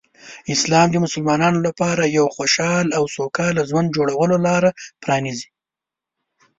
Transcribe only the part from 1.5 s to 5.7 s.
لپاره د یو خوشحال او سوکاله ژوند جوړولو لاره پرانیزي.